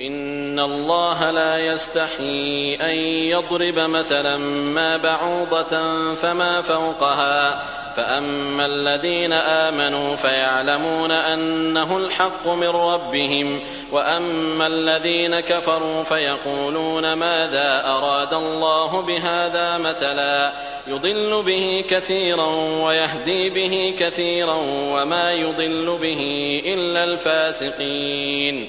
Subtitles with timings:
[0.00, 2.96] إن الله لا يستحي أن
[3.30, 7.62] يضرب مثلا ما بعوضة فما فوقها.
[7.96, 13.60] فأما الذين آمنوا فيعلمون أنه الحق من ربهم.
[13.92, 20.52] وأما الذين كفروا فيقولون ماذا أراد الله بهذا مثلا.
[20.86, 22.46] يضل به كثيرا
[22.84, 26.20] ويهدي به كثيرا وما يضل به
[26.66, 28.68] إلا الفاسقين.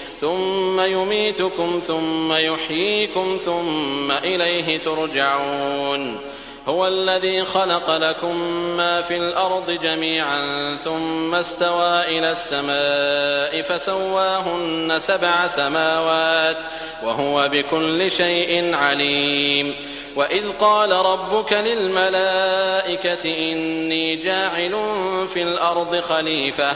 [0.21, 6.19] ثم يميتكم ثم يحييكم ثم إليه ترجعون.
[6.67, 8.35] هو الذي خلق لكم
[8.77, 16.57] ما في الأرض جميعا ثم استوى إلى السماء فسواهن سبع سماوات
[17.03, 19.75] وهو بكل شيء عليم.
[20.15, 24.75] وإذ قال ربك للملائكة إني جاعل
[25.33, 26.75] في الأرض خليفة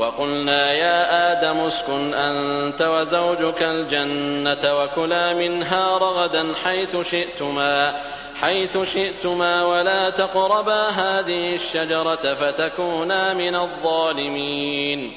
[0.00, 8.00] وقلنا يا آدم اسكن أنت وزوجك الجنة وكلا منها رغدا حيث شئتما
[8.40, 15.16] حيث شئتما ولا تقربا هذه الشجرة فتكونا من الظالمين.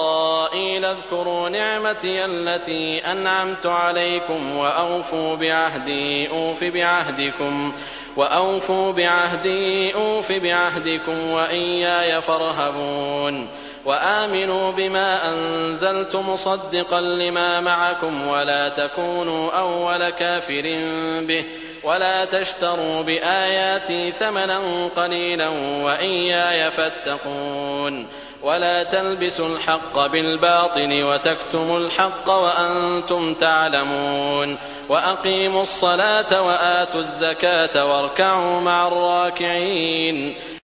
[0.91, 7.73] اذكروا نعمتي التي أنعمت عليكم وأوفوا بعهدي أوف بعهدكم
[8.15, 13.47] وأوفوا بعهدي أوف بعهدكم وإياي فارهبون.
[13.85, 20.63] وآمنوا بما أنزلت مصدقا لما معكم ولا تكونوا أول كافر
[21.21, 21.45] به
[21.83, 24.59] ولا تشتروا بآياتي ثمنا
[24.95, 25.49] قليلا
[25.83, 28.07] وإياي فاتقون
[28.43, 34.57] ولا تلبسوا الحق بالباطل وتكتموا الحق وأنتم تعلمون
[34.89, 40.35] وأقيموا الصلاة وآتوا الزكاة واركعوا مع الراكعين